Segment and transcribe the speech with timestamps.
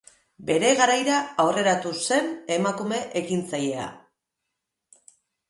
[0.45, 3.87] Bere garaira aurreratu zen emakume ekintzailea.